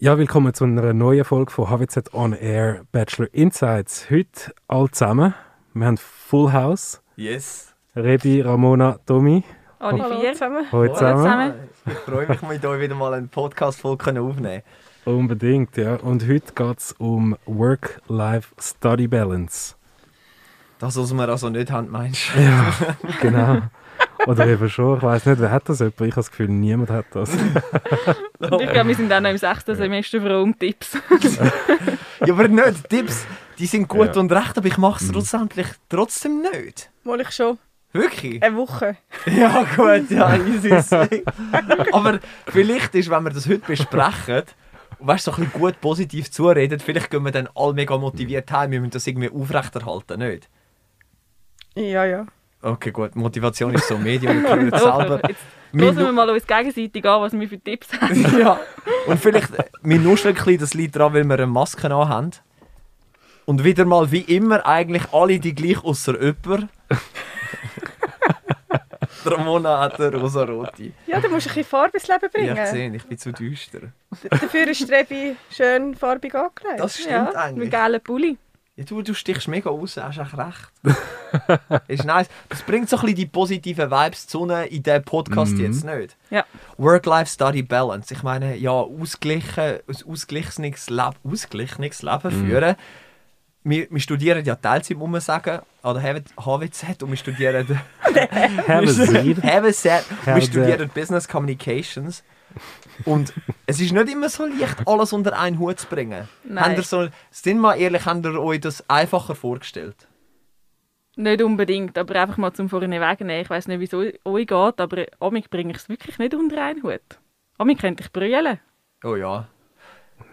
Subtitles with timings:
[0.00, 4.08] Ja, willkommen zu einer neuen Folge von HWZ On Air Bachelor Insights.
[4.08, 5.34] Heute alle zusammen.
[5.74, 7.02] Wir haben Full House.
[7.16, 7.74] Yes.
[7.96, 9.42] Rebi, Ramona, Tommy.
[9.80, 10.34] Alle Hallo vier.
[10.34, 10.70] zusammen.
[10.70, 11.24] Heute zusammen.
[11.24, 11.54] zusammen.
[11.84, 14.62] Ich freue mich, mit euch wieder mal eine Podcast-Folge aufnehmen
[15.04, 15.96] Unbedingt, ja.
[15.96, 19.74] Und heute geht es um Work-Life-Study-Balance.
[20.78, 22.40] Das, was wir also nicht haben, meinst du?
[22.40, 22.72] Ja,
[23.20, 23.62] genau.
[24.26, 24.96] Oder eben schon.
[24.98, 26.00] Ich weiß nicht, wer hat das jemand?
[26.00, 27.30] Ich habe das Gefühl, niemand hat das.
[28.38, 30.98] Und ich glaube, wir sind auch noch im sechsten Semester froh um Tipps.
[32.26, 32.88] Ja, aber nicht.
[32.88, 33.24] Tipps,
[33.58, 34.20] die sind gut Ja.
[34.20, 36.90] und recht, aber ich mache es schlussendlich trotzdem nicht.
[37.04, 37.58] Mal ich schon.
[37.92, 38.42] Wirklich?
[38.42, 38.96] Eine Woche.
[39.26, 41.22] Ja, gut, ja, easy.
[41.92, 44.42] aber vielleicht ist, wenn wir das heute besprechen,
[44.98, 48.50] und weißt, so ein bisschen gut positiv zureden, vielleicht gehen wir dann alle mega motiviert
[48.50, 48.72] heim.
[48.72, 50.48] Wir müssen das irgendwie aufrechterhalten, nicht?
[51.76, 52.26] Ja, ja.
[52.60, 53.14] Okay, gut.
[53.14, 55.20] Motivation ist so ein Medium, wir können es Doch, selber.
[55.28, 55.40] jetzt
[55.72, 58.38] Wir hören wir mal uns gegenseitig an, was wir für Tipps haben.
[58.38, 58.58] ja.
[59.06, 59.50] Und vielleicht,
[59.82, 62.30] wir nuscheln ein bisschen, das liegt daran, weil wir eine Maske haben.
[63.44, 66.68] Und wieder mal, wie immer, eigentlich alle die gleich, außer jemand.
[69.24, 70.92] Ramona hat eine rosa-rote.
[71.06, 72.56] Ja, du musst ein bisschen Farbe ins Leben Ja, bringen.
[72.64, 73.80] ich sehe, ich bin zu düster.
[74.30, 76.78] Dafür ist Trebi schön farbig angelegt.
[76.80, 77.70] Das stimmt Ja, mit eigentlich.
[77.70, 78.38] gelben Pulli.
[78.78, 81.80] Ja, du, du stichst mega raus, hast echt recht.
[81.88, 82.28] ist nice.
[82.48, 85.60] Das bringt so ein bisschen die positiven Vibes zu in diesem Podcast Mhm.
[85.64, 86.16] jetzt nicht.
[86.30, 86.44] Ja.
[86.76, 88.14] Work-Life-Study-Balance.
[88.14, 92.76] Ich meine, ja, ausgleichen, ein ausgeglichenes Leben, ausgeglichenes Leben führen.
[93.64, 97.66] Wir, wir studieren ja Teilzeit, muss man sagen, an der HWZ und wir studieren
[98.86, 99.42] seat.
[99.42, 99.84] HWZ,
[100.26, 102.22] wir studieren Business Communications.
[103.04, 103.32] Und
[103.66, 106.28] es ist nicht immer so leicht, alles unter einen Hut zu bringen.
[106.44, 106.64] Nein.
[106.64, 110.08] Habt ihr so, sind wir ehrlich, habt ihr euch das einfacher vorgestellt?
[111.16, 113.42] Nicht unbedingt, aber einfach mal zum vorne wegnehmen.
[113.42, 116.34] Ich weiß nicht, wie es eu- euch geht, aber amig bringe ich es wirklich nicht
[116.34, 117.00] unter einen Hut.
[117.58, 118.58] Amig könnte ich brüllen.
[119.04, 119.48] Oh ja.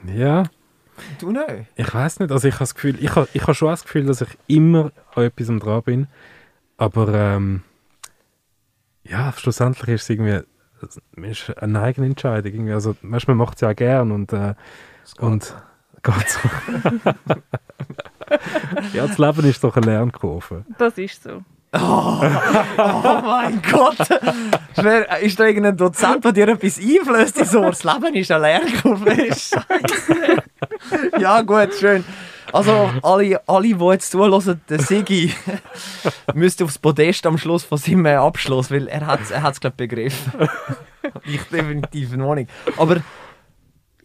[0.08, 0.44] Ja,
[1.20, 1.46] Du nicht?
[1.76, 2.32] ich weiß nicht.
[2.32, 4.92] Also ich habe das Gefühl, ich habe, ich habe schon das Gefühl, dass ich immer
[5.16, 6.08] an etwas am dran bin.
[6.78, 7.62] Aber ähm,
[9.04, 10.42] ja, schlussendlich ist es irgendwie
[11.24, 12.52] ist eine eigene Entscheidung.
[12.54, 12.74] Irgendwie.
[12.74, 14.54] Also, weißt, man macht es ja auch gern und, äh,
[15.20, 15.56] und
[16.04, 16.50] geht so.
[18.94, 20.66] ja, das Leben ist doch eine Lernkurve.
[20.78, 21.42] Das ist so.
[21.78, 23.98] Oh mein Gott!
[24.76, 27.46] Wer- Ist da irgendein Dozent, der dir etwas einflößt?
[27.48, 29.12] So, das Leben ist eine Lernkurve.
[29.16, 29.56] Scheiße.
[31.20, 32.04] Ja, gut, schön.
[32.52, 35.34] Also, alle, alle die jetzt zuhören, der Sigi
[36.34, 39.76] müsste aufs Podest am Schluss von seinem Abschluss, weil er hat es, er hat's, glaub,
[39.76, 40.48] begriffen.
[41.26, 42.50] ich definitiv noch nicht.
[42.78, 42.98] Aber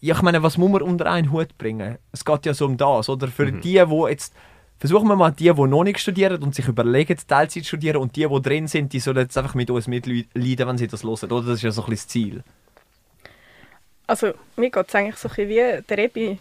[0.01, 1.99] ja, ich meine, was muss man unter einen Hut bringen?
[2.13, 3.29] Es geht ja so um das, oder?
[3.29, 4.35] Für die, die jetzt
[4.81, 8.17] Versuchen wir mal die, die noch nicht studieren und sich überlegen, Teilzeit zu studieren und
[8.17, 11.31] die, die drin sind, die sollen jetzt einfach mit uns mitleiden, wenn sie das hören,
[11.31, 11.49] oder?
[11.49, 12.45] Das ist ja so ein bisschen das Ziel.
[14.07, 16.39] Also, mir geht es eigentlich so ein bisschen wie der Rebi.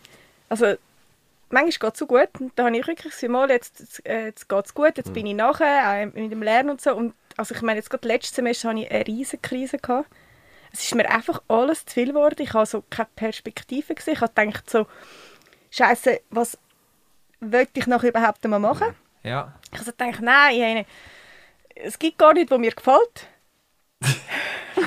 [0.49, 0.75] Also,
[1.49, 2.29] manchmal geht es so gut.
[2.39, 5.13] Und da habe ich wirklich Gefühl, mal, jetzt, jetzt, äh, jetzt geht es gut, jetzt
[5.13, 6.93] bin ich nachher, auch mit dem Lernen und so.
[6.95, 9.77] Und also ich meine, jetzt gerade letztes Semester hatte ich eine riesige Krise.
[9.77, 10.09] Gehabt.
[10.71, 12.41] Es ist mir einfach alles zu viel geworden.
[12.41, 14.13] Ich habe so keine Perspektive gesehen.
[14.15, 14.85] Ich habe gedacht so,
[15.71, 16.57] Scheiße, was
[17.39, 18.93] wollte ich noch überhaupt einmal machen?
[19.23, 19.53] Ja.
[19.71, 20.85] Ich habe so gedacht, nein, ich habe-
[21.75, 23.27] es gibt gar nichts, was mir gefällt.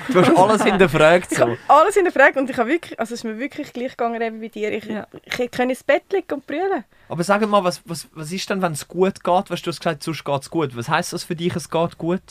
[0.08, 1.32] Du hast alles hinterfragt.
[1.32, 1.44] Ich So.
[1.44, 3.90] habe alles in der Frage und ich habe wirklich, also es ist mir wirklich gleich
[3.92, 4.72] gegangen eben wie dir.
[4.72, 5.06] Ich, Ja.
[5.24, 6.84] ich hätte ins Bett liegen und brüllen.
[7.08, 9.50] Aber sag mal, was, was, was ist denn, wenn es gut geht?
[9.50, 10.76] Was du hast gesagt, sonst geht es gut.
[10.76, 12.22] Was heisst das für dich, es geht gut?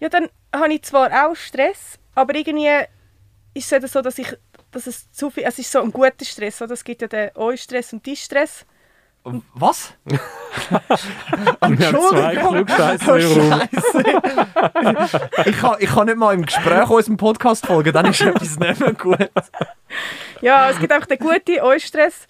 [0.00, 2.68] Ja, dann habe ich zwar auch Stress, aber irgendwie
[3.54, 4.34] ist es so, dass ich,
[4.70, 6.72] dass es zu viel, es ist so ein guter Stress, oder?
[6.72, 8.64] Es gibt ja den Eustress und Stress.
[9.24, 9.94] Was?
[10.04, 10.18] Wir
[11.60, 13.60] haben zwei Klugscheisser im Raum.
[13.60, 14.04] Scheiße.
[15.46, 18.80] ich, kann, ich kann nicht mal im Gespräch unserem Podcast folgen, dann ist etwas nicht
[18.80, 19.30] mehr gut.
[20.40, 22.26] Ja, es gibt einfach den guten Eustress,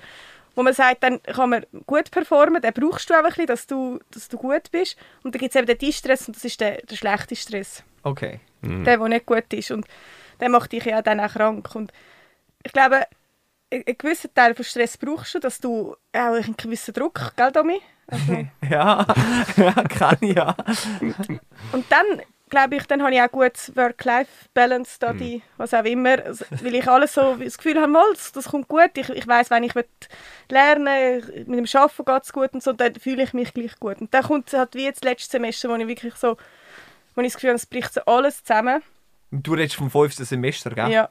[0.54, 3.66] wo man sagt, dann kann man gut performen, den brauchst du auch ein bisschen, dass
[3.66, 4.96] du, dass du gut bist.
[5.22, 7.82] Und dann gibt es eben den Distress und das ist der, der schlechte Stress.
[8.02, 8.40] Okay.
[8.62, 9.70] der, der nicht gut ist.
[9.70, 9.86] Und
[10.40, 11.74] der macht dich ja dann auch krank.
[11.74, 11.92] Und
[12.64, 13.06] ich glaube,
[13.72, 17.52] ein ein gewisser Teil von Stress brauchst du, dass du auch einen gewissen Druck, gell,
[17.52, 17.80] Domi?
[18.06, 19.06] Also, Ja,
[19.56, 20.54] ja kann ich ja.
[21.72, 26.44] und dann, glaube ich, dann habe ich auch gutes Work-Life-Balance, Study, was auch immer, Also,
[26.62, 29.50] weil ich alles so das Gefühl habe, mal, das, das kommt gut, ich, ich weiß,
[29.50, 29.86] wenn ich will
[30.50, 34.00] lernen mit dem Arbeiten geht es gut und so, dann fühle ich mich gleich gut.
[34.00, 36.36] Und dann kommt es halt wie jetzt letztes Semester, wo ich wirklich so,
[37.14, 38.82] wo ich das Gefühl habe, es bricht so alles zusammen.
[39.30, 40.90] Du redest vom fünften Semester, gell?
[40.90, 41.08] Ja.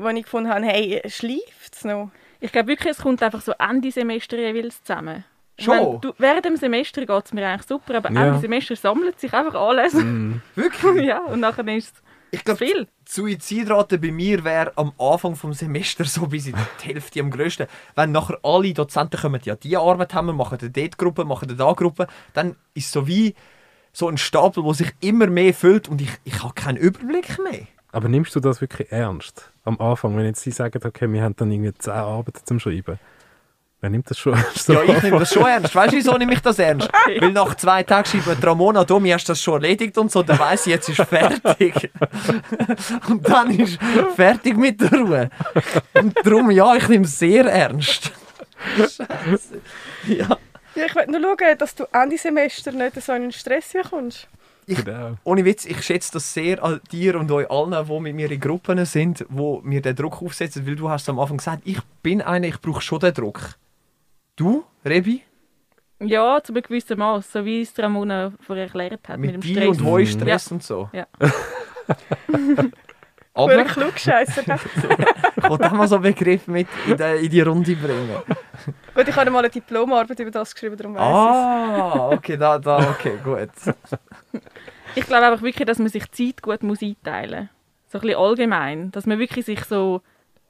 [0.00, 2.10] Wo ich gefunden habe, hey, schleift es noch?
[2.40, 5.24] Ich glaube wirklich, es kommt einfach so Ende Semester jeweils zusammen.
[5.58, 6.00] Schon?
[6.00, 8.28] du, während dem Semester geht es mir eigentlich super, aber Ja.
[8.28, 9.94] Ende Semester sammelt sich einfach alles.
[10.54, 11.04] Wirklich?
[11.04, 12.86] ja, und nachher ist es Ich glaube, Viel.
[13.06, 17.30] die Suizidrate bei mir wäre am Anfang vom Semester so bis in die Hälfte am
[17.30, 17.66] grössten.
[17.94, 21.48] Wenn nachher alle Dozenten kommen, ja, die Arbeit haben wir, machen eine dort Gruppe, machen
[21.48, 23.34] eine da Gruppe, dann ist es so wie
[23.92, 27.66] so ein Stapel, der sich immer mehr füllt und ich, ich habe keinen Überblick mehr.
[27.92, 29.50] Aber nimmst du das wirklich ernst?
[29.64, 32.98] Am Anfang, wenn jetzt sie sagen, okay, wir haben dann irgendwie zehn Arbeiten zum Schreiben.
[33.80, 34.68] Wer nimmt das schon ernst?
[34.68, 35.74] Ja, ich nehme das schon ernst.
[35.74, 36.90] Weißt du, wieso nehme ich das ernst?
[37.18, 40.38] Weil nach zwei Tagen schreibt Ramona, Domi, hast du das schon erledigt und so, dann
[40.38, 41.90] weiss ich, jetzt ist fertig.
[43.08, 43.78] und dann ist
[44.14, 45.30] fertig mit der Ruhe.
[45.94, 48.12] Und darum, ja, ich nehme es sehr ernst.
[48.76, 49.60] Scheiße.
[50.06, 50.36] Ja.
[50.76, 53.72] Ja, ich will nur schauen, dass du Ende Semester nicht so einen Stress
[54.76, 54.86] bekommst.
[54.86, 55.16] Genau.
[55.24, 58.40] Ohne Witz, ich schätze das sehr an dir und euch allen, die mit mir in
[58.40, 62.22] Gruppen sind, wo mir den Druck aufsetzen, weil du hast am Anfang gesagt, ich bin
[62.22, 63.54] einer, ich brauche schon den Druck.
[64.36, 65.22] Du, Rebi,
[66.00, 69.18] Ja, zu einem gewissen Maß, so wie es Ramona vorher erklärt hat.
[69.18, 69.68] Mit, mit dem Stress.
[69.68, 70.88] und Heustress und so.
[70.92, 71.06] Ja.
[73.32, 74.42] Aber Aber Klugscheisser.
[74.42, 78.10] ich wollte auch mal so einen Begriff mit in die, in die Runde bringen.
[78.94, 82.90] Gut, ich habe mal eine Diplomarbeit über das geschrieben, darum weiss Ah, okay, da, da,
[82.90, 83.48] okay, gut.
[84.94, 87.92] Ich glaube einfach wirklich, dass man sich Zeit gut muss einteilen muss.
[87.92, 88.90] So ein bisschen allgemein.
[88.92, 90.02] Dass man wirklich sich so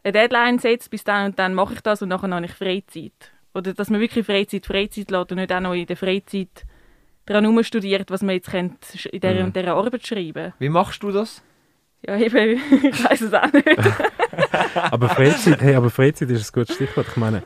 [0.03, 3.33] eine Deadline setzt, bis dann und dann mache ich das und nachher habe ich Freizeit.
[3.55, 6.65] Oder dass man wirklich Freizeit Freizeit lässt und nicht auch noch in der Freizeit
[7.27, 8.79] daran studiert, was man jetzt könnte
[9.11, 9.45] in dieser Mhm.
[9.47, 11.43] und dieser Arbeit schreiben Wie machst du das?
[12.07, 13.67] Ja, eben, ich weiß es auch nicht.
[14.75, 17.07] Aber Freizeit, hey, aber Freizeit ist ein gutes Stichwort.
[17.11, 17.43] Ich meine,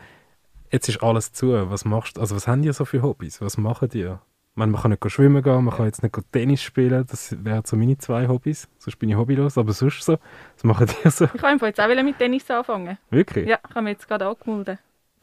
[0.71, 1.71] jetzt ist alles zu.
[1.71, 2.21] Was machst du?
[2.21, 3.41] Also was haben die so für Hobbys?
[3.41, 4.15] Was machen die?
[4.57, 7.05] Man kann nicht go schwimmen gehen, man kann jetzt nicht go Tennis spielen.
[7.09, 8.69] Das wären so meine zwei Hobbys.
[8.79, 9.59] Sonst bin ich hobbylos.
[9.59, 10.17] Aber sonst so,
[10.55, 11.25] was machen die so?
[11.25, 12.97] Ich wollte jetzt auch mit Tennis anfangen.
[13.11, 13.49] Wirklich?
[13.49, 14.79] Ja, ich habe mich jetzt gerade angemeldet.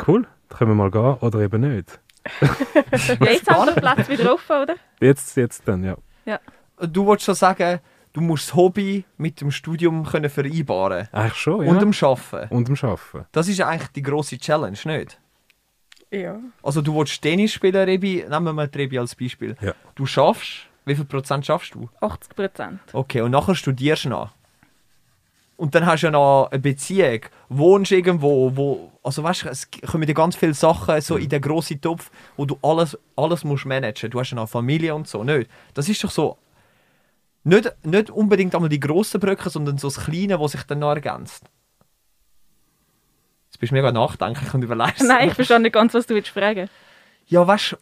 [0.05, 0.27] Cool.
[0.49, 1.99] Da können wir mal gehen oder eben nicht.
[3.19, 4.75] Ja, jetzt haben wir den Platz wieder offen, oder?
[4.99, 5.97] Jetzt, jetzt dann, ja.
[6.79, 7.79] Du wolltest schon sagen,
[8.13, 11.71] du musst das Hobby mit dem Studium können vereinbaren Eigentlich schon, ja.
[11.71, 12.53] und dem Arbeiten.
[12.53, 13.25] Und dem Arbeiten.
[13.31, 15.19] Das ist ja eigentlich die grosse Challenge, nicht?
[16.11, 16.39] Ja.
[16.61, 19.55] Also du willst Tennis spielen, Rebi, nehmen wir mal Rebi als Beispiel.
[19.61, 19.73] Ja.
[19.95, 21.89] Du schaffst, wie viel Prozent schaffst du?
[22.01, 22.79] 80 Prozent.
[22.91, 24.31] Okay, und nachher studierst du noch.
[25.55, 29.69] Und dann hast du ja noch eine Beziehung, wohnst irgendwo, wo, also weißt du, es
[29.89, 33.65] kommen dir ganz viele Sachen so in den grossen Topf, wo du alles, alles musst
[33.65, 34.09] managen.
[34.09, 35.49] Du hast ja noch Familie und so, nicht?
[35.75, 36.37] Das ist doch so,
[37.43, 40.95] nicht, nicht unbedingt einmal die grossen Brücken, sondern so das Kleine, was sich dann noch
[40.95, 41.45] ergänzt.
[43.61, 45.03] Bist du mega nachdenklich und überlegst.
[45.07, 46.67] Nein, ich verstehe nicht ganz, was du jetzt fragen
[47.27, 47.77] Ja, weißt du,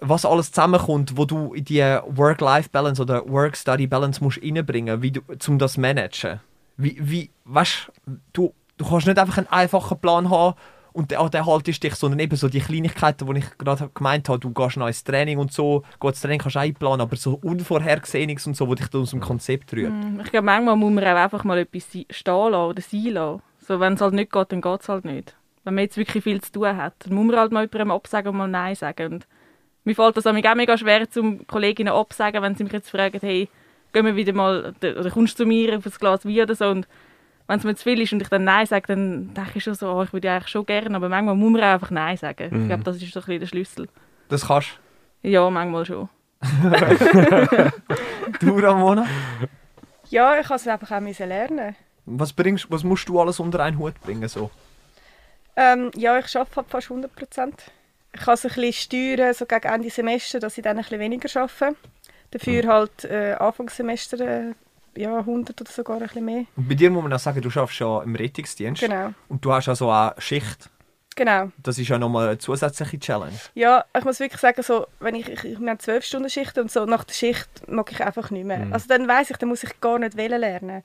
[0.00, 5.74] was alles zusammenkommt, wo du in die Work-Life-Balance oder Work-Study-Balance musst reinbringen musst, um das
[5.74, 6.40] zu managen.
[6.76, 7.92] Wie, wie, weißt
[8.32, 10.56] du, du kannst nicht einfach einen einfachen Plan haben
[10.92, 14.38] und an den haltest dich, sondern eben so die Kleinigkeiten, die ich gerade gemeint habe,
[14.38, 17.38] du gehst noch ins Training und so, gut, das Training kannst du einplanen, aber so
[17.42, 19.92] Unvorhergesehenes und so, wo dich dann aus dem Konzept rührt.
[19.92, 23.42] Hm, Ich glaube, manchmal muss man auch einfach mal etwas stehen lassen oder sein lassen.
[23.70, 25.36] So, wenn es halt nicht geht, dann geht es halt nicht.
[25.62, 28.30] Wenn man jetzt wirklich viel zu tun hat, dann muss man halt mal jemandem absagen
[28.30, 29.12] und mal Nein sagen.
[29.12, 29.28] Und
[29.84, 33.48] mir fällt das auch mega schwer, zum Kolleginnen absagen, wenn sie mich jetzt fragen, hey,
[33.92, 36.68] gehen wir wieder mal, oder kommst du zu mir auf ein Glas Wein oder so.
[36.68, 36.88] Und
[37.46, 39.74] wenn es mir zu viel ist und ich dann Nein sage, dann denke ich schon
[39.74, 42.16] so, oh, ich würde ja eigentlich schon gerne, aber manchmal muss man auch einfach Nein
[42.16, 42.48] sagen.
[42.50, 42.62] Mhm.
[42.62, 43.88] Ich glaube, das ist so ein bisschen der Schlüssel.
[44.30, 44.80] Das kannst
[45.22, 46.08] Ja, manchmal schon.
[48.40, 49.06] du, Ramona.
[50.08, 51.76] Ja, ich musste es einfach auch müssen lernen.
[52.06, 54.28] Was, bringst, was musst du alles unter einen Hut bringen?
[54.28, 54.50] So?
[55.56, 57.54] Ähm, ja, ich arbeite halt fast 100 Prozent.
[58.12, 61.00] Ich kann es ein bisschen steuern, so gegen Ende Semester, dass ich dann ein bisschen
[61.00, 61.76] weniger arbeite.
[62.30, 64.52] Dafür halt äh, Anfangssemester äh,
[64.96, 66.44] ja, 100 oder sogar ein bisschen mehr.
[66.56, 69.52] Und bei dir muss man auch sagen, du schaffst ja im Rettungsdienst Genau, und du
[69.52, 70.68] hast also auch Schicht.
[71.14, 71.50] genau.
[71.62, 73.36] Das ist ja nochmal eine zusätzliche Challenge.
[73.54, 76.70] Ja, ich muss wirklich sagen, so, wenn ich, ich, wir haben 12 Stunden Schicht und
[76.70, 78.58] so, nach der Schicht mag ich einfach nicht mehr.
[78.66, 78.72] Mhm.
[78.72, 80.82] Also dann weiß ich, dann muss ich gar nicht wählen lernen.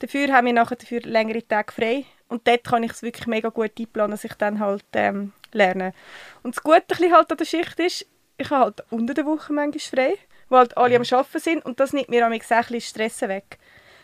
[0.00, 3.48] Dafür haben wir nachher dafür längere Tage frei und dort kann ich es wirklich mega
[3.50, 5.92] gut einplanen, dass ich dann halt ähm, lerne.
[6.42, 9.80] Und das Gute halt an der Schicht ist, ich habe halt unter der Woche manchmal
[9.80, 10.14] frei,
[10.48, 13.58] wo halt alle am Arbeiten sind und das nimmt mir am bisschen Stress weg.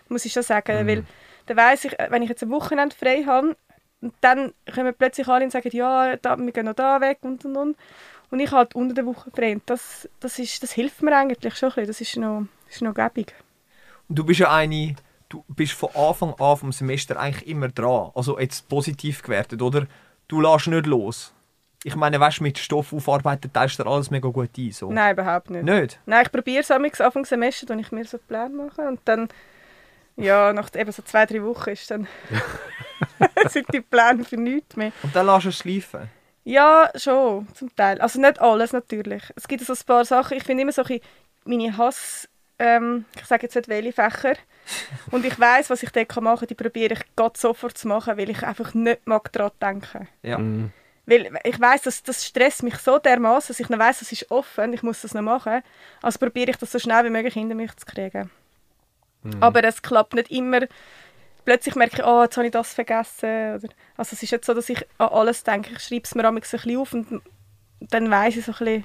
[0.08, 0.88] Muss ich schon sagen, Mhm.
[0.88, 1.04] weil
[1.46, 3.56] dann weiss ich, äh, wenn ich jetzt ein Wochenende frei habe,
[4.20, 7.56] dann kommen plötzlich alle und sagen, ja, da, wir gehen noch da weg und und
[7.56, 7.76] und.
[8.30, 9.52] Und ich halt unter der Woche frei.
[9.52, 11.86] Und das, das, ist, das hilft mir eigentlich schon ein bisschen.
[11.86, 13.34] Das ist noch, ist noch gäbig.
[14.08, 14.96] Und du bist ja eine,
[15.28, 18.10] du bist von Anfang an vom Semester eigentlich immer dran.
[18.14, 19.86] Also jetzt positiv gewertet, oder?
[20.28, 21.32] Du lässt nicht los.
[21.84, 24.72] Ich meine, weißt du, mit Stoff aufarbeiten teilst du alles mega gut ein.
[24.72, 24.90] So.
[24.90, 25.64] Nein, überhaupt nicht.
[25.64, 26.00] Nicht?
[26.06, 28.82] Nein, ich probiere es amigs Anfang Semester, wenn ich mir so einen Plan mache.
[28.82, 29.28] Und dann,
[30.16, 32.08] ja, nach eben so zwei, drei Wochen ist dann
[33.48, 34.92] sind die Pläne für nichts mehr.
[35.02, 36.10] Und dann lässt du es schleifen.
[36.44, 38.00] Ja, schon, zum Teil.
[38.00, 39.24] Also nicht alles natürlich.
[39.34, 40.84] Es gibt so ein paar Sachen, ich finde immer so
[41.44, 44.34] meine Hass, ähm, ich sage jetzt nicht welche Fächer,
[45.10, 48.16] und ich weiß, was ich dort machen kann, die probiere ich gerade sofort zu machen,
[48.16, 50.08] weil ich einfach nicht mag daran denken.
[50.22, 50.38] Ja.
[50.38, 50.72] Mhm.
[51.06, 54.30] Weil ich weiß, dass das stresst mich so dermaßen, dass ich noch weiß, es ist
[54.30, 55.62] offen, ich muss das noch machen.
[56.02, 58.30] Also probiere ich das so schnell wie möglich hinter mich zu kriegen.
[59.40, 60.60] Aber es klappt nicht immer.
[61.44, 63.56] Plötzlich merke ich, oh, jetzt habe ich das vergessen.
[63.56, 65.72] Oder, also es ist nicht so, dass ich an alles denke.
[65.72, 67.22] Ich schreibe es mir ein bisschen auf und
[67.80, 68.84] dann weiß ich so ein bisschen.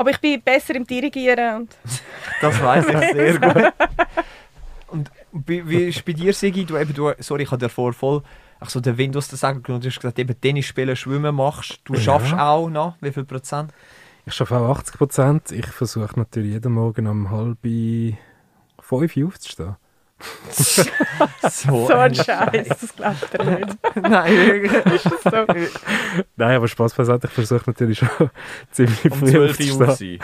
[0.00, 1.56] Aber ich bin besser im Dirigieren.
[1.62, 1.76] Und
[2.40, 3.72] Das weiß ich sehr gut.
[4.88, 6.64] Und wie, ist bei dir, Sigi?
[6.64, 8.22] Du, eben, du, sorry, ich habe dir vorher voll
[8.60, 9.82] ach so den Windows zu sagen genommen.
[9.82, 11.80] Du hast gesagt, eben Tennis spielen, Schwimmen machst.
[11.84, 12.00] Du Ja.
[12.00, 12.96] schaffst auch noch.
[13.02, 13.72] Wie viel Prozent?
[14.24, 15.52] Ich schaffe auch 80 Prozent.
[15.52, 17.58] Ich versuche natürlich jeden Morgen um halb
[18.80, 19.76] fünf Uhr aufzustehen.
[21.50, 23.78] So, so ein Scheiß, das glaubt er nicht.
[23.96, 25.02] Nein, wirklich.
[25.24, 25.46] So.
[26.36, 27.26] Nein, aber Spaß beiseite.
[27.26, 28.30] Ich versuche natürlich schon
[28.70, 30.18] ziemlich Um früh 12 Uhr sein.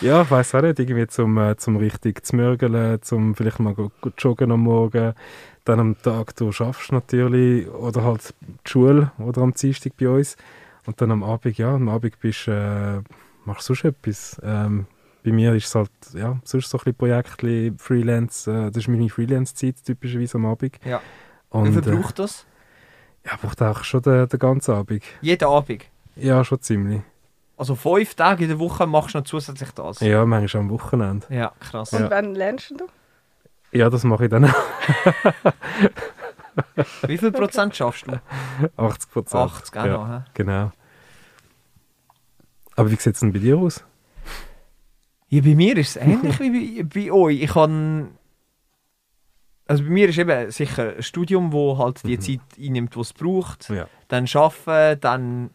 [0.00, 0.78] Ja, ich weiß auch nicht.
[0.78, 5.14] Irgendwie zum, äh, zum richtig zu mürgeln, zum vielleicht mal go joggen am Morgen.
[5.64, 7.68] Dann am Tag, du schaffst natürlich.
[7.68, 10.36] Oder halt die Schule oder am Dienstag bei uns.
[10.86, 13.00] Und dann am Abend, ja, am Abend bist, äh,
[13.44, 14.40] machst du sonst etwas.
[14.42, 14.86] Ähm,
[15.22, 18.50] bei mir ist es halt, ja, sonst so ein bisschen Projekte, Freelance.
[18.50, 20.78] Äh, das ist meine Freelance-Zeit typischerweise am Abend.
[20.84, 21.00] Ja.
[21.52, 22.46] Wie Und, viel äh, braucht das?
[23.26, 25.02] ja, braucht auch schon den, den ganzen Abend.
[25.20, 25.84] Jeden Abend.
[26.16, 27.02] Ja, schon ziemlich.
[27.56, 30.00] Also fünf Tage in der Woche machst du noch zusätzlich das.
[30.00, 31.26] Ja, manchmal am Wochenende.
[31.28, 31.92] Ja, krass.
[31.92, 32.10] Und Ja.
[32.10, 32.86] wann lernst du?
[33.72, 34.54] Ja, das mache ich dann auch.
[37.06, 38.20] Wie viel Prozent schaffst du?
[38.76, 39.42] 80 Prozent.
[39.42, 40.24] 80, auch ja?
[40.34, 40.72] Genau.
[42.76, 43.84] Aber wie sieht es denn bei dir aus?
[45.30, 47.40] Ja, bei mir ist es ähnlich wie bei, bei euch.
[47.42, 48.16] Ich kann.
[49.66, 52.20] Also bei mir ist eben sicher ein Studium, wo halt die Mhm.
[52.20, 53.68] Zeit einnimmt, die es braucht.
[53.70, 53.86] Ja.
[54.08, 55.50] Dann arbeiten, dann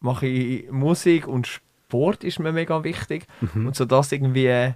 [0.00, 3.26] mache ich Musik und Sport ist mir mega wichtig.
[3.40, 3.68] Mhm.
[3.68, 4.74] Und so das irgendwie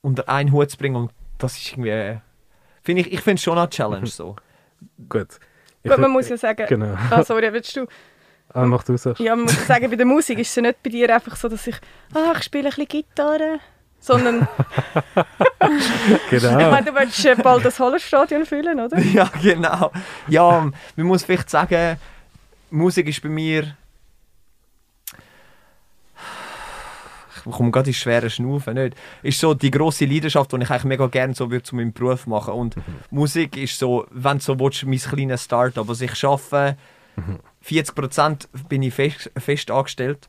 [0.00, 2.18] unter einen Hut zu bringen, und das ist irgendwie.
[2.82, 4.36] Finde ich, ich finde es schon eine Challenge so.
[5.08, 5.38] Gut.
[5.82, 6.94] Ich Gut, man muss ja sagen, Genau.
[7.10, 7.86] ah, sorry, willst du?
[8.52, 9.08] Ah, mach du es.
[9.18, 11.48] Ja, man muss sagen, bei der Musik ist es ja nicht bei dir einfach so,
[11.48, 11.76] dass ich,
[12.14, 13.58] ah, ich spiele ein bisschen Gitarre.
[13.98, 14.46] Sondern,
[16.30, 16.52] ich Genau.
[16.70, 18.98] meine, du willst bald das Hallenstadion füllen, oder?
[19.00, 19.90] ja, genau.
[20.28, 21.96] Ja, man muss vielleicht sagen,
[22.70, 23.76] Musik ist bei mir.
[27.46, 28.94] Ich komme gerade in schwere Schnaufen, nicht?
[29.22, 32.26] Ist so die grosse Leidenschaft, die ich eigentlich mega gerne so würde zu meinem Beruf
[32.26, 32.54] machen.
[32.54, 32.76] Und
[33.10, 35.88] Musik ist so, wenn du so willst, mein kleines Start-up.
[35.88, 36.76] Also ich arbeite,
[37.64, 40.28] 40% bin ich fest, fest angestellt,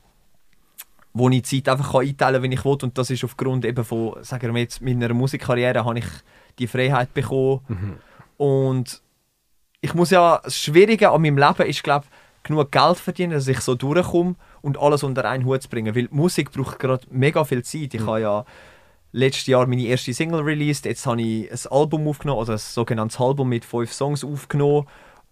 [1.12, 2.78] wo ich die Zeit einfach kann einteilen kann, wenn ich will.
[2.82, 6.06] Und das ist aufgrund eben von, sagen wir jetzt, meiner Musikkarriere habe ich
[6.58, 7.60] die Freiheit bekommen.
[8.36, 9.02] Und
[9.80, 12.06] ich muss ja, das Schwierige an meinem Leben ist, glaube
[12.46, 15.94] genug Geld verdienen, dass ich so durchkomme und alles unter einen Hut zu bringen.
[15.94, 17.92] Weil Musik braucht gerade mega viel Zeit.
[17.94, 18.44] Ich habe ja
[19.12, 23.18] letztes Jahr meine erste Single released, jetzt habe ich ein Album aufgenommen, also ein sogenanntes
[23.18, 24.86] Album mit fünf Songs aufgenommen.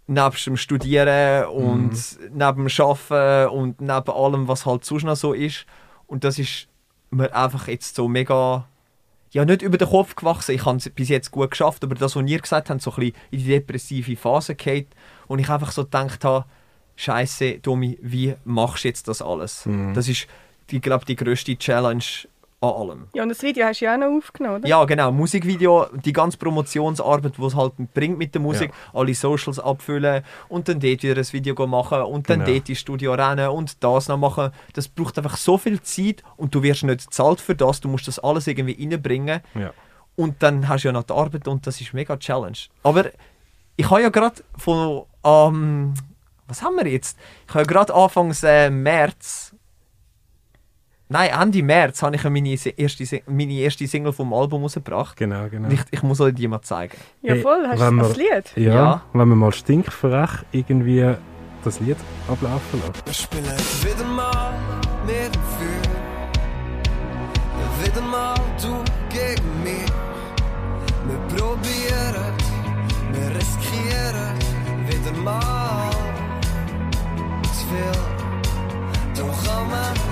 [0.07, 1.93] Nebst dem Studieren und
[2.31, 5.67] neben dem Arbeiten und neben allem, was halt sonst noch so ist.
[6.07, 6.69] Und das ist
[7.11, 8.67] mir einfach jetzt so mega
[9.35, 10.55] ja, nicht über den Kopf gewachsen.
[10.55, 12.97] Ich habe es bis jetzt gut geschafft, aber das, was ihr gesagt habt, so ein
[12.97, 14.89] bisschen in die depressive Phase geht
[15.27, 16.45] und ich einfach so gedacht habe,
[16.97, 19.67] Scheiße, Domi, wie machst du jetzt das alles?
[19.95, 20.29] Das ist,
[20.71, 22.05] ich glaube, die grösste Challenge
[22.65, 23.09] an allem.
[23.15, 24.69] Ja, und das Video hast du ja auch noch aufgenommen, oder?
[24.69, 25.13] Ja, genau.
[25.13, 30.69] Musikvideo, die ganze Promotionsarbeit, die es halt bringt mit der Musik, alle Socials abfüllen und
[30.69, 32.53] dann dort wieder ein Video go machen und dann Genau.
[32.53, 34.51] dort ins Studio rennen und das noch machen.
[34.73, 37.81] Das braucht einfach so viel Zeit und du wirst nicht bezahlt für das.
[37.81, 39.41] Du musst das alles irgendwie reinbringen.
[39.55, 39.73] Ja.
[40.17, 42.57] Und dann hast du ja noch die Arbeit und das ist mega Challenge.
[42.83, 43.07] Aber
[43.77, 45.03] ich habe ja gerade von.
[45.25, 45.95] Ähm,
[46.47, 47.19] was haben wir jetzt?
[47.49, 49.54] Ich habe ja gerade Anfangs äh, März.
[51.15, 55.17] Nein, Ende März habe ich ja meine erste, meine erste Single vom Album rausgebracht.
[55.17, 55.69] Genau, genau.
[55.69, 56.97] Ich, ich muss euch die mal zeigen.
[57.23, 57.65] Ja, Hey, voll.
[57.69, 58.57] Hast du das Lied?
[58.57, 59.03] Ja, Ja.
[59.13, 61.15] wenn wir mal stinkfrech irgendwie
[61.63, 62.95] das Lied ablaufen lassen.
[63.05, 64.55] Wir spielen wieder mal
[65.07, 65.95] mit dem Feuer.
[67.85, 68.75] Wieder mal du
[69.15, 69.93] gegen mich.
[71.07, 72.35] Wir probieren,
[73.13, 74.35] wir riskieren.
[74.89, 75.91] Wieder mal
[77.53, 78.03] zu viel.
[79.17, 80.04] Doch am Ende,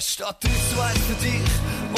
[0.00, 1.50] Es steht für dich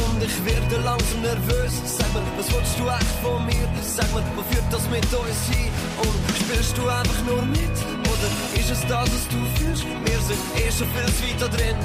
[0.03, 1.73] und ich werde langsam nervös.
[1.87, 3.69] Sag mir, was willst du echt von mir?
[3.81, 5.71] Sag mir, wo führt das mit uns hin?
[6.03, 7.77] Und spielst du einfach nur mit?
[8.11, 9.85] Oder ist es das, was du fühlst?
[10.05, 11.77] Wir sind eh schon viel zu weit da drin.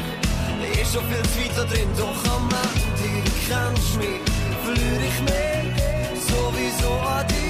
[0.74, 1.89] Eh schon viel zu weit da drin.
[1.95, 4.21] Doch am Ende kennst du mich,
[4.65, 7.47] verliere ich mich sowieso an dich.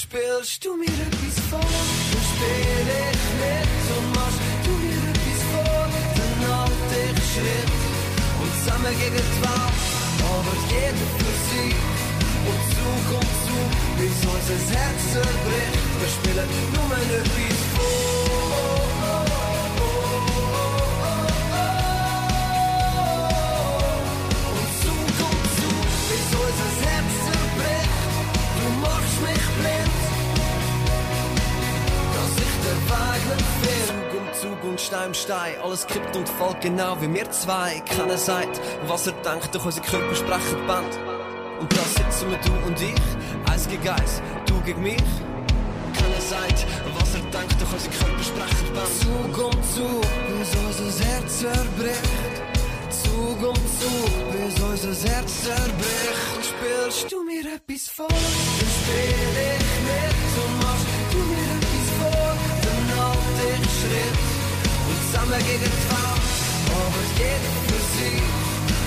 [0.00, 5.86] Spielst du mir etwas vor, dann spiel ich mit und machst du mir etwas vor,
[6.48, 7.72] halt ich Schritt
[8.40, 9.80] und zusammen gegen die Welt,
[10.32, 11.80] aber jeder für sich
[12.50, 18.69] und Zug um Zug, bis unser Herz zerbricht, wir spielen nur etwas vor.
[35.30, 37.80] Stein alles kippt und fällt genau wie wir zwei.
[37.86, 40.98] Keiner sagt, was er denkt, doch unsere Körper sprechen Band.
[41.60, 44.96] Und da sitzen wir du und ich, eins gegen eins, du gegen mich.
[45.94, 46.66] Keiner sagt,
[46.98, 48.90] was er denkt, doch unsere Körper sprechen Band.
[49.02, 52.36] Zug um Zug, bis unser Herz zerbricht.
[52.90, 56.42] Zug um Zug, bis unser Herz zerbricht.
[56.42, 60.16] Spielst du mir etwas vor, dann spiel ich mit.
[60.42, 64.29] Und machst du mir etwas vor, dann halt ich Schritt.
[65.10, 66.22] Und zusammen gegen die Welt,
[66.70, 68.22] aber jeder für sich.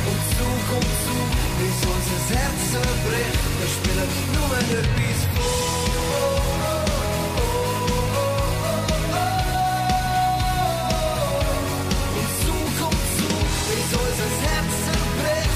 [0.07, 3.43] Und Zug um Zug, bis unser Herz zerbricht.
[3.59, 5.19] Wir spielen nur etwas
[12.15, 12.71] Und Zug
[13.17, 15.53] Zug, bis unser Herz zerbricht.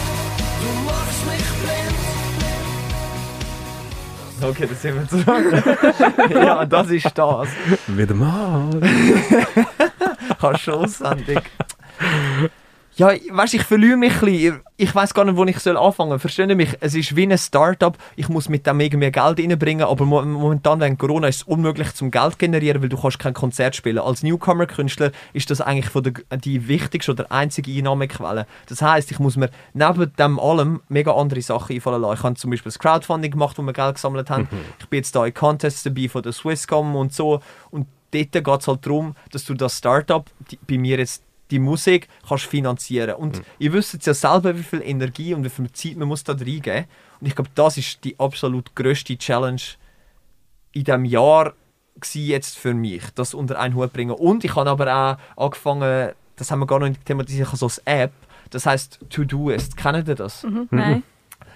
[0.62, 2.00] Du machst mich blind.
[4.50, 5.48] Okay, dann sind wir zurück.
[6.46, 7.48] ja, das ist das.
[7.88, 8.70] Wieder mal.
[10.40, 11.52] Schon auswendig.
[12.98, 14.60] Ja, weißt ich verliere mich ein bisschen.
[14.76, 16.20] Ich weiß gar nicht, wo ich soll anfangen soll.
[16.20, 16.76] Versteht ihr mich?
[16.80, 17.96] Es ist wie ein Start-up.
[18.16, 21.94] Ich muss mit dem irgendwie Geld reinbringen, aber mo- momentan während Corona ist es unmöglich
[21.94, 24.00] zum Geld zu generieren, weil du kannst kein Konzert spielen.
[24.00, 28.48] Als Newcomer-Künstler ist das eigentlich von der, die wichtigste oder einzige Einnahmequelle.
[28.66, 32.18] Das heißt, ich muss mir neben dem allem mega andere Sachen einfallen lassen.
[32.18, 34.48] Ich habe zum Beispiel das Crowdfunding gemacht, wo wir Geld gesammelt haben.
[34.80, 37.42] Ich bin jetzt da in Contests dabei von der Swisscom und so.
[37.70, 40.26] Und dort geht es halt darum, dass du das Startup,
[40.68, 43.16] bei mir jetzt die Musik, kannst finanzieren.
[43.16, 46.24] Und ihr wisst jetzt ja selber, wie viel Energie und wie viel Zeit man muss
[46.24, 46.86] da reingeben.
[47.20, 49.62] Und ich glaube, das ist die absolut grösste Challenge
[50.74, 51.54] in diesem Jahr
[52.00, 54.12] gsi jetzt für mich, das unter einen Hut bringen.
[54.12, 57.58] Und ich habe aber auch angefangen, das haben wir gar noch nicht thematisiert, ich habe
[57.58, 58.14] so eine App,
[58.52, 59.76] das heißt To-Do-Ist.
[59.78, 60.46] Kennt ihr das?
[60.70, 61.04] Nein.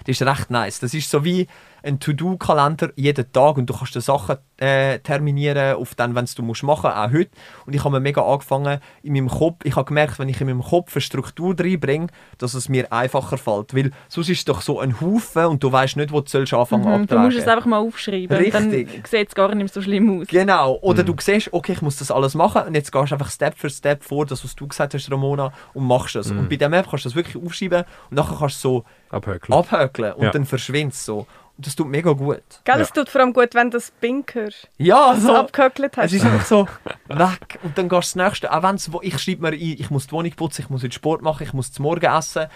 [0.04, 0.80] Das ist recht nice.
[0.80, 1.46] Das ist so wie
[1.82, 6.42] ein To-Do-Kalender jeden Tag und du kannst die Sachen äh, terminieren auf dann, wenn du
[6.42, 7.30] musst machen, auch heute.
[7.66, 10.46] Und ich habe mir mega angefangen in meinem Kopf, ich habe gemerkt, wenn ich in
[10.46, 12.06] meinem Kopf eine Struktur reinbringe,
[12.38, 13.74] dass es mir einfacher fällt.
[13.74, 16.54] Weil sonst ist es doch so ein Haufen und du weißt nicht, wo du sollst
[16.54, 17.24] anfangen Mhm, du abtragen.
[17.24, 18.36] musst es einfach mal aufschreiben.
[18.36, 19.06] und Dann Richtig.
[19.08, 20.28] sieht es gar nicht mehr so schlimm aus.
[20.28, 20.78] Genau.
[20.82, 23.58] Oder du siehst, okay, ich muss das alles machen und jetzt gehst du einfach Step
[23.58, 26.30] für Step vor, das, was du gesagt hast, Ramona, und machst das.
[26.30, 29.58] Und bei der App kannst du das wirklich aufschreiben und nachher kannst du so Abhökeln.
[29.58, 30.30] abhökeln und Ja.
[30.30, 31.26] dann verschwindet es so.
[31.62, 32.42] Und das tut mega gut.
[32.64, 34.68] Gell, es tut vor allem gut, wenn du das Pink hörst.
[34.78, 35.36] Ja, so.
[35.36, 36.12] abgehökelt Es hast.
[36.12, 36.66] ist einfach so
[37.08, 37.60] weg.
[37.62, 38.52] Und dann gehst du das nächste.
[38.52, 40.92] Auch wenn's, wo- ich schreibe mir ein, ich muss die Wohnung putzen, ich muss heute
[40.92, 42.46] Sport machen, ich muss zum Morgen essen,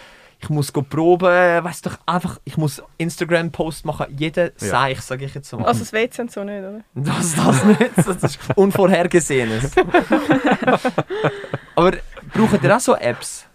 [0.41, 1.29] ich muss go proben,
[1.65, 4.07] weißt doch einfach, ich muss Instagram-Post machen.
[4.19, 5.65] Jeder Seich, sage ich jetzt mal.
[5.67, 6.81] Also das WC und so nicht, oder?
[6.97, 7.91] Das, das nicht.
[7.97, 9.71] Das ist Unvorhergesehenes.
[11.77, 11.93] Aber
[12.35, 13.47] braucht ihr auch so Apps?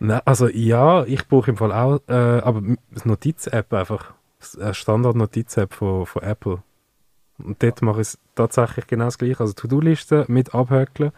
[0.00, 2.62] Nein, also ja, ich brauche im Fall auch, äh, aber
[3.04, 4.14] Notiz-App einfach.
[4.40, 6.62] Das, äh, Standard-Notiz-App von, von Apple.
[7.38, 9.40] Und dort mache ich es tatsächlich genau das gleiche.
[9.40, 11.12] Also To-Do-Liste mit Abhökeln.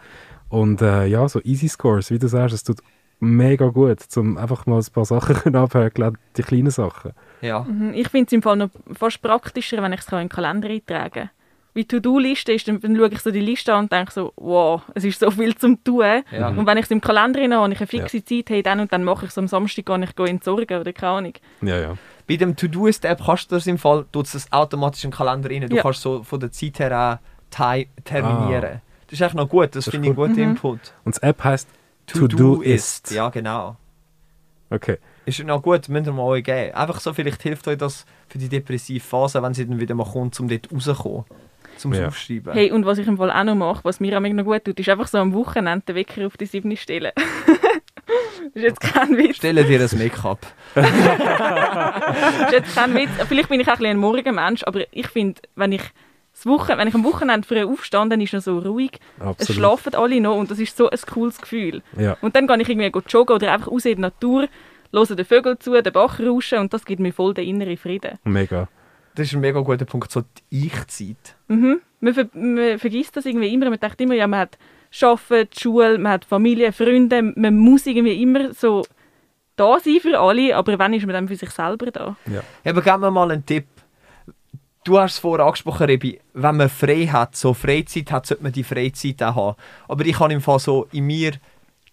[0.49, 2.77] Und äh, ja, so Easy Scores, wie du sagst, es tut
[3.19, 5.69] mega gut, um einfach mal ein paar Sachen auch
[6.37, 7.13] die kleinen Sachen.
[7.41, 7.63] Ja.
[7.63, 10.69] Mhm, Ich finde es im Fall noch fast praktischer, wenn ich es in den Kalender
[10.69, 11.29] eintragen kann.
[11.73, 14.83] Wie To-Do-Liste ist, dann, dann schaue ich so die Liste an und denke so, wow,
[14.93, 16.21] es ist so viel zum tun.
[16.31, 16.49] Ja.
[16.49, 18.93] Und wenn ich es im Kalender habe und ich eine fixe Zeit habe, dann und
[18.93, 21.33] dann mache ich es am Samstag, gehe ich entsorgen oder keine Ahnung.
[21.61, 21.97] Ja, ja.
[22.27, 25.67] Bei dem To-Do-Ist-App kannst du das im Fall, tut es automatisch in den Kalender rein.
[25.69, 25.81] Du Ja.
[25.81, 27.19] kannst so von der Zeit her
[27.59, 28.61] auch terminieren.
[28.61, 30.49] Das Das ist echt noch gut, das, Das ist finde ich einen guten Mhm.
[30.51, 30.79] Input.
[31.05, 31.67] Und das App heißt
[32.07, 33.11] To-Do-Ist.
[33.11, 33.75] Ja, genau.
[34.69, 34.97] Okay.
[35.25, 36.73] Ist noch gut, müsst ihr mal euch geben.
[36.75, 40.05] Einfach so, vielleicht hilft euch das für die depressive Phase, wenn sie dann wieder mal
[40.05, 41.25] kommt, um dort rauszukommen.
[41.77, 42.07] Zum Ja.
[42.07, 42.53] Aufschreiben.
[42.53, 44.79] Hey, und was ich im Fall auch noch mache, was mir auch noch gut tut,
[44.79, 47.11] ist einfach so am Wochenende den Wecker auf die 7 stellen.
[48.53, 49.37] das ist jetzt kein Witz.
[49.37, 50.45] Stell dir ein Make-up.
[50.75, 53.09] Das ist jetzt kein Witz.
[53.27, 55.81] Vielleicht bin ich auch ein, ein Morgenmensch, aber ich finde, wenn ich
[56.33, 58.99] das Wochen wenn ich am Wochenende früh aufstehe, dann ist es noch so ruhig.
[59.17, 59.57] Es Absolut.
[59.57, 61.83] schlafen alle noch und das ist so ein cooles Gefühl.
[61.97, 62.17] Ja.
[62.21, 64.47] Und dann gehe ich irgendwie joggen oder einfach raus in die Natur,
[64.91, 68.17] höre den Vögeln zu, den Bach rauschen und das gibt mir voll den inneren Frieden.
[68.23, 68.67] Mega.
[69.15, 71.35] Das ist ein mega guter Punkt, so die Ich-Zeit.
[71.47, 71.81] Mhm.
[71.99, 73.69] Man, ver man vergisst das irgendwie immer.
[73.69, 74.57] Man denkt immer, ja, man hat
[75.01, 77.21] Arbeiten, die Schule, man hat Familie, Freunde.
[77.35, 78.85] Man muss irgendwie immer so
[79.55, 82.15] da sein für alle, aber wann ist man dann für sich selber da?
[82.65, 83.67] Aber gib mir mal einen Tipp.
[84.83, 88.51] Du hast es vorher angesprochen, Rebi, wenn man frei hat, so Freizeit hat, sollte man
[88.51, 89.57] die Freizeit auch haben.
[89.87, 91.31] Aber ich habe im Fall so in mir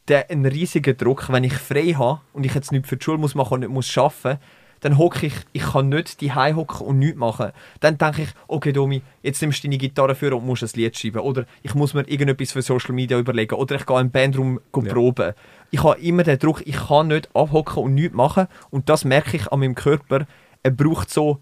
[0.08, 3.18] den, einen riesigen Druck, wenn ich frei habe und ich jetzt nicht für die Schule
[3.18, 4.40] muss machen und nicht muss arbeiten,
[4.80, 7.52] dann hocke ich, ich kann nicht die hocken und nichts machen.
[7.80, 10.98] Dann denke ich, okay Domi, jetzt nimmst du deine Gitarre für und musst ein Lied
[10.98, 11.20] schreiben.
[11.20, 13.54] Oder ich muss mir irgendetwas für Social Media überlegen.
[13.54, 14.92] Oder ich gehe in den Bandraum Ja.
[14.92, 15.34] proben.
[15.70, 18.48] Ich habe immer den Druck, ich kann nicht abhocken und nichts machen.
[18.70, 20.26] Und das merke ich an meinem Körper.
[20.62, 21.38] Er braucht so,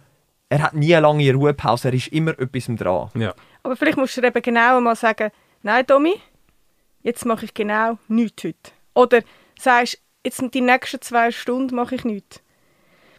[0.48, 3.11] er hat nie eine lange Ruhepause, er ist immer etwas dran.
[3.14, 3.35] Ja.
[3.62, 5.31] Aber vielleicht musst du eben genau mal sagen,
[5.62, 6.14] nein, Domi,
[7.03, 8.72] jetzt mache ich genau nichts heute.
[8.94, 9.20] Oder
[9.59, 12.42] sagst, jetzt die nächsten zwei Stunden mache ich nichts.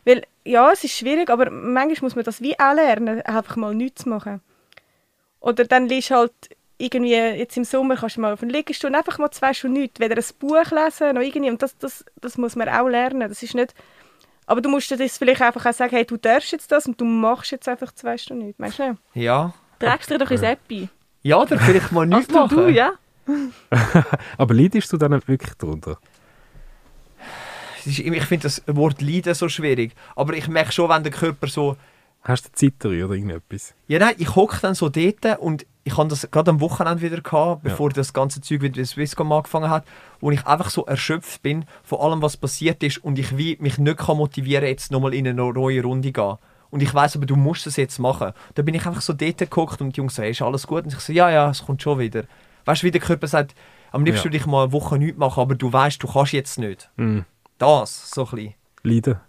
[0.09, 3.75] Weil, ja, es ist schwierig, aber manchmal muss man das wie auch lernen, einfach mal
[3.75, 4.41] nichts zu machen.
[5.39, 6.33] Oder dann liest halt
[6.79, 9.99] irgendwie, jetzt im Sommer kannst du mal auf den Liegestuhl einfach mal zwei Stunden nichts,
[9.99, 13.29] weder ein Buch lesen noch irgendwie, und das, das, das muss man auch lernen.
[13.29, 13.75] Das ist nicht,
[14.47, 16.99] aber du musst dir das vielleicht einfach auch sagen, hey, du darfst jetzt das und
[16.99, 18.59] du machst jetzt einfach zwei Stunden nichts.
[18.59, 19.01] Meinst du nicht?
[19.13, 19.53] Ja.
[19.77, 20.89] Trägst dir doch ins Appi.
[21.21, 22.57] Ja, oder vielleicht mal nichts du, machen.
[22.57, 22.93] du, ja?
[24.39, 25.99] Aber leidest du dann wirklich drunter?
[27.85, 29.93] Ich finde das Wort Leiden so schwierig.
[30.15, 31.75] Aber ich merke schon, wenn der Körper so
[32.21, 33.73] Hast du Zitterei oder irgendetwas?
[33.87, 37.21] Ja, nein, ich hocke dann so dort und ich hatte das gerade am Wochenende wieder,
[37.21, 39.85] gehabt, bevor das ganze Zeug mit der Swisscom angefangen hat,
[40.19, 43.77] wo ich einfach so erschöpft bin von allem, was passiert ist und ich wie mich
[43.77, 46.35] nicht kann motivieren jetzt nochmal in eine neue Runde gehen.
[46.69, 48.33] Und ich weiß aber, du musst das jetzt machen.
[48.53, 50.83] Da bin ich einfach so dort geguckt und die Jungs hey, ist alles gut?
[50.83, 52.25] Und ich so, ja, ja, es kommt schon wieder.
[52.65, 53.55] Weißt du, wie der Körper sagt,
[53.91, 54.23] am liebsten Ja.
[54.25, 56.89] würde ich mal eine Woche nichts machen, aber du weißt, du kannst jetzt nicht.
[56.97, 57.25] Mhm.
[57.59, 58.53] Das, so ein bisschen.
[58.83, 59.19] Leiden?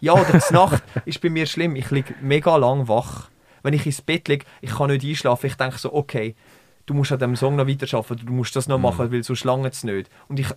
[0.00, 1.74] Ja, oder die Nacht ist bei mir schlimm.
[1.74, 3.30] Ich liege mega lang wach.
[3.62, 5.46] Wenn ich ins Bett liege, ich kann nicht einschlafen.
[5.46, 6.36] Ich denke so, okay,
[6.86, 9.68] du musst an diesem Song noch weiterarbeiten, du musst das noch machen, weil sonst lange
[9.68, 10.08] es nicht.
[10.28, 10.50] Und ich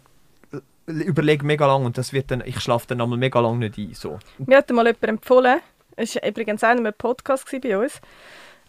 [0.54, 0.60] äh,
[0.92, 3.94] überlege mega lang und das wird dann, ich schlafe dann einmal mega lang nicht ein.
[3.94, 4.20] So.
[4.38, 5.60] Mir hat mal jemand empfohlen,
[5.96, 8.00] es war übrigens auch in einem Podcast bei uns,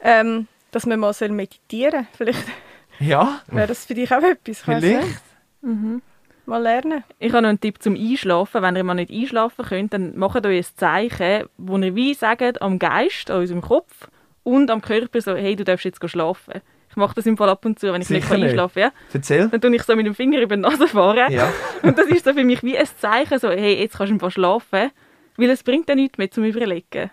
[0.01, 2.27] ähm, dass man mal meditieren soll.
[2.27, 2.45] Vielleicht
[2.99, 4.61] Ja, wäre das für dich auch etwas.
[4.61, 4.83] vielleicht.
[5.63, 6.03] nicht.
[6.45, 7.05] Mal lernen.
[7.19, 8.63] Ich habe noch einen Tipp zum Einschlafen.
[8.63, 12.61] Wenn ihr mal nicht einschlafen könnt, dann macht euch ein Zeichen, wo ihr wie sagt,
[12.61, 14.09] am Geist, an unserem Kopf
[14.43, 16.61] und am Körper so, hey, du darfst jetzt schlafen.
[16.91, 18.51] Ich mache das im Fall ab und zu, wenn ich nicht Sicher kann nicht.
[18.51, 18.93] einschlafen kann.
[18.93, 19.15] Ja?
[19.15, 19.49] Erzähl.
[19.49, 21.33] Dann tue ich so mit dem Finger über die Nase fahren.
[21.33, 21.51] Ja.
[21.83, 24.31] Und das ist so für mich wie ein Zeichen, so, hey, jetzt kannst du einfach
[24.31, 24.91] schlafen.
[25.39, 27.11] Weil es bringt dann nichts mehr zum Überlegen.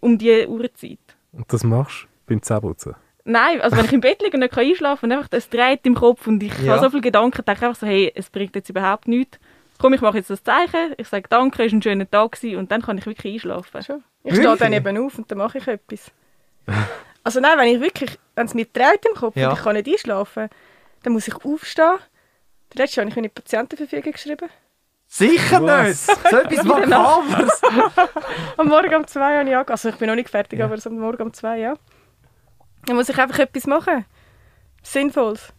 [0.00, 0.98] Um diese Uhrzeit.
[1.30, 2.96] Und das machst du beim Zähneputzen?
[3.24, 5.80] Nein, also wenn ich im Bett liege und nicht kann einschlafen kann, einfach es dreht
[5.84, 6.72] im Kopf und ich Ja.
[6.72, 9.38] habe so viele Gedanken, denke einfach so, hey, es bringt jetzt überhaupt nichts.
[9.78, 12.56] Komm, ich mache jetzt das Zeichen, ich sage Danke, es war ein schöner Tag gewesen,
[12.58, 13.82] und dann kann ich wirklich einschlafen.
[13.82, 14.04] Schon.
[14.24, 14.76] Ich stehe dann Wirklich?
[14.86, 16.10] eben auf und dann mache ich etwas.
[17.22, 19.50] Also nein, wenn ich wirklich, wenn es mir dreht im Kopf Ja.
[19.50, 20.48] und ich kann nicht einschlafen,
[21.02, 21.96] dann muss ich aufstehen.
[22.72, 24.48] Der letzte habe ich meine Patientenverfügung geschrieben.
[25.06, 26.08] Sicher Was?
[26.08, 26.20] nicht!
[26.30, 27.60] So etwas Makabers!
[28.56, 29.68] Am Morgen um zwei habe ich angefangen.
[29.70, 30.64] Also ich bin noch nicht fertig, Ja.
[30.64, 31.74] aber so am Morgen um zwei, ja.
[32.86, 34.04] Dann muss ich einfach etwas machen.
[34.82, 35.52] Sinnvolles.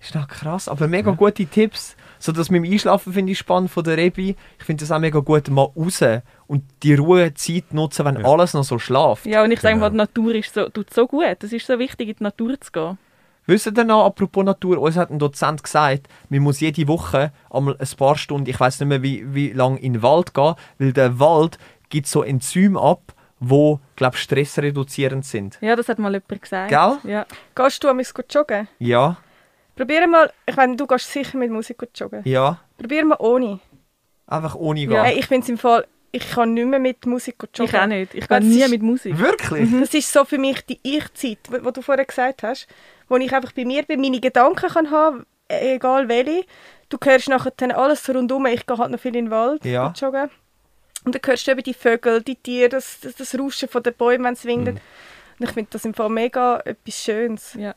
[0.00, 1.96] Ist doch krass, aber mega gute Tipps.
[2.20, 4.36] So das mit dem Einschlafen finde ich spannend von der Rebi.
[4.58, 6.00] Ich finde das auch mega gut, mal raus
[6.46, 8.26] und die Ruhezeit nutzen, wenn Ja.
[8.28, 9.26] alles noch so schlaft.
[9.26, 10.04] Ja, und ich sage mal, Genau.
[10.04, 11.42] die Natur ist so, tut so gut.
[11.42, 12.98] Es ist so wichtig, in die Natur zu gehen.
[13.46, 17.76] Wisst ihr noch, apropos Natur, uns hat ein Dozent gesagt, man muss jede Woche einmal
[17.78, 20.92] ein paar Stunden, ich weiß nicht mehr wie, wie lange, in den Wald gehen, weil
[20.92, 21.56] der Wald
[21.88, 25.58] gibt so Enzyme ab, wo, glaube stressreduzierend sind.
[25.60, 26.68] Ja, das hat mal jemand gesagt.
[26.70, 26.98] Gell?
[27.10, 27.26] Ja.
[27.54, 28.68] Gehst du einmal joggen?
[28.78, 29.16] Ja,
[29.76, 32.22] Probier mal, ich meine, du gehst sicher mit Musik joggen.
[32.24, 33.60] ja, Probier mal ohne.
[34.26, 34.90] einfach ohne gehen.
[34.92, 35.04] Ja.
[35.04, 37.66] Hey, ich bin im Fall, ich kann nicht mehr mit Musik joggen.
[37.74, 38.14] Ich auch nicht.
[38.14, 39.16] Ich gehe nie ist- mit Musik.
[39.18, 39.70] Wirklich?
[39.80, 42.66] Das ist so für mich die Ich-Zeit, wo wo du vorher gesagt hast,
[43.08, 46.44] wo ich einfach bei mir bin, meine Gedanken kann haben, egal welche.
[46.88, 48.46] Du hörst nachher dann alles rundum.
[48.46, 49.92] Ich gehe halt noch viel in den Wald Ja.
[49.96, 50.28] joggen.
[51.08, 53.94] Und dann hörst du eben die Vögel, die Tiere, das, das, das Rauschen von den
[53.94, 54.74] Bäumen, wenn es windet.
[54.74, 54.80] Mhm.
[55.38, 57.54] Und ich finde das im Fall mega etwas Schönes.
[57.54, 57.74] Ja.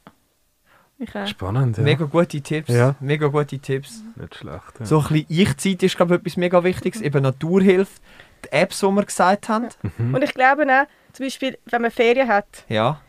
[0.98, 1.26] Ich auch.
[1.28, 1.84] Spannend, ja.
[1.84, 2.70] Mega gute Tipps.
[2.70, 2.96] Ja.
[3.00, 4.04] Mega gute Tipps.
[4.16, 4.80] Nicht schlecht.
[4.80, 4.86] Ja.
[4.86, 7.02] So ein bisschen Ich-Zeit ist, glaube ich, etwas mega Wichtiges.
[7.02, 8.00] Eben Naturhilfe,
[8.44, 9.70] die Apps, die wir gesagt haben.
[9.98, 10.14] Mhm.
[10.14, 13.02] Und ich glaube auch, zum Beispiel, wenn man Ferien hat, Ja.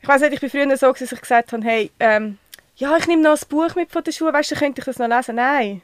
[0.00, 2.38] ich weiß nicht, ich bin früher so, dass ich gesagt habe, hey, ähm,
[2.76, 4.98] ja, ich nehme noch ein Buch mit von der Schule, weißt du, könnte ich das
[4.98, 5.34] noch lesen.
[5.34, 5.82] Nein.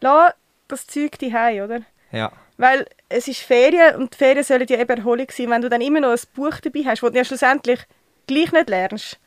[0.00, 0.32] Lass
[0.68, 1.80] das Zeug daheim, oder?
[2.12, 2.32] Ja.
[2.56, 5.50] Weil es ist Ferien und die Ferien sollen ja eben Erholung sein.
[5.50, 7.80] Wenn du dann immer noch ein Buch dabei hast, das du ja schlussendlich
[8.26, 9.18] gleich nicht lernst,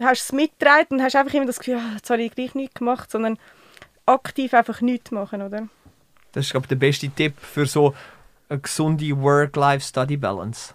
[0.00, 2.54] hast du es mitgetragen und hast einfach immer das Gefühl, ah, jetzt habe ich gleich
[2.54, 3.38] nichts gemacht, sondern
[4.06, 5.68] aktiv einfach nichts machen, oder?
[6.32, 7.94] Das ist, glaube ich, der beste Tipp für so
[8.48, 10.74] eine gesunde Work-Life-Study-Balance.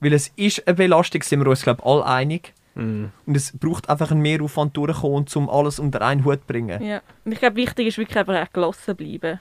[0.00, 2.52] Weil es ist eine Belastung, sind wir uns, glaube ich, alle einig.
[2.74, 3.10] Mhm.
[3.24, 6.82] Und es braucht einfach einen Mehraufwand durchkommen, um alles unter einen Hut zu bringen.
[6.82, 7.00] Ja.
[7.24, 9.40] Und ich glaube, wichtig ist wirklich einfach auch gelassen bleiben.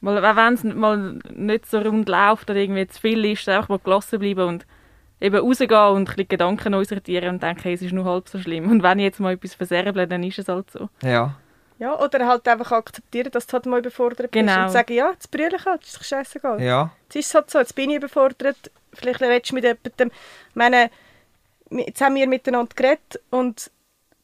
[0.00, 3.68] Weil auch wenn es mal nicht so rund läuft oder irgendwie zu viel ist, einfach
[3.68, 4.66] mal gelassen bleiben und
[5.20, 8.28] eben rausgehen und ein bisschen Gedanken neu sortieren und denken, hey, es ist nur halb
[8.28, 8.70] so schlimm.
[8.70, 10.88] Und wenn ich jetzt mal etwas verserble, dann ist es halt so.
[11.02, 11.34] Ja.
[11.78, 14.64] Ja, oder halt einfach akzeptieren, dass du halt mal überfordert bist Genau.
[14.64, 16.60] und sagen, ja, jetzt brülle ich halt, ist doch scheißegal.
[16.62, 16.90] Ja.
[17.04, 20.10] Jetzt ist es halt so, jetzt bin ich überfordert, vielleicht redest du mit jemandem,
[20.48, 20.90] ich meine,
[21.70, 23.70] jetzt haben wir miteinander geredet und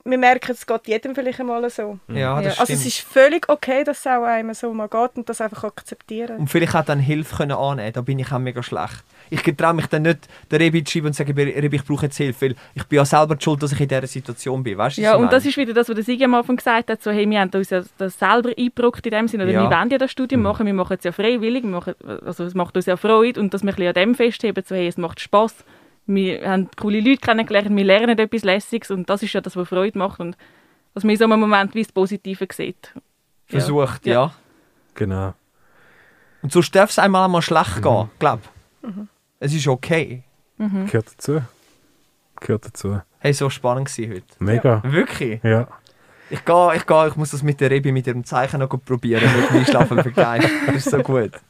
[0.09, 1.99] wir merken, es geht jedem vielleicht einmal so.
[2.09, 5.17] Ja, das Ja, also es ist völlig okay, dass es auch einem so mal geht
[5.17, 6.37] und das einfach akzeptieren.
[6.39, 9.05] Und vielleicht auch dann Hilfe können annehmen Da bin ich auch mega schlecht.
[9.31, 12.07] Ich traue mich dann nicht, der Rebi zu schreiben und zu sagen, Rebi, ich brauche
[12.07, 14.79] jetzt Hilfe, weil ich bin ja selber schuld, dass ich in dieser Situation bin.
[14.79, 15.31] Weißt du, Ja, und meine?
[15.31, 17.51] das ist wieder das, was der Sigi am Anfang gesagt hat, so, hey, wir haben
[17.53, 19.63] uns ja das selber eingebrockt in dem Sinne, oder Ja.
[19.69, 22.55] wir wollen ja das Studium machen, wir machen es ja freiwillig, wir machen, also es
[22.55, 24.97] macht uns ja Freude und dass wir ein bisschen an dem festheben, so, hey, es
[24.97, 25.55] macht Spass,
[26.07, 29.69] wir haben coole Leute kennengelernt, wir lernen etwas Lässiges und das ist ja das, was
[29.69, 30.37] Freude macht und
[30.95, 32.93] dass man in so einem Moment wie das Positive sieht.
[32.95, 33.01] Ja.
[33.47, 34.13] Versucht, ja.
[34.13, 34.35] Ja.
[34.95, 35.35] Genau.
[36.43, 38.41] Und sonst darf es einmal einmal schlecht gehen, glaub.
[39.41, 40.23] Es ist okay.
[40.59, 41.43] Gehört dazu.
[42.41, 43.01] Gehört dazu.
[43.19, 44.27] Hey, so spannend gewesen heute.
[44.39, 44.83] Mega.
[44.85, 45.43] Wirklich?
[45.43, 45.69] Ja.
[46.31, 49.23] Ich gehe, ich gehe, ich muss das mit der Rebi, mit ihrem Zeichen noch probieren,
[49.37, 50.51] mit dem Einschlafen begeistert.
[50.67, 51.33] Das ist so gut.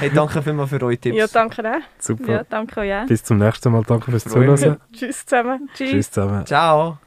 [0.00, 1.16] Hey, danke vielmals für eure Tipps.
[1.16, 1.80] Ja, danke auch.
[1.98, 2.32] Super.
[2.32, 3.06] Ja, danke auch.
[3.06, 3.82] Bis zum nächsten Mal.
[3.86, 4.24] Danke fürs.
[4.24, 4.76] Zuhören.
[4.92, 5.70] Tschüss zusammen.
[5.74, 5.90] Tschüss.
[5.90, 6.44] Tschüss zusammen.
[6.46, 6.98] Ciao.